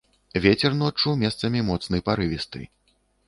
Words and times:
Вецер 0.45 0.71
ноччу 0.79 1.13
месцамі 1.25 1.61
моцны 1.69 2.01
парывісты. 2.07 2.61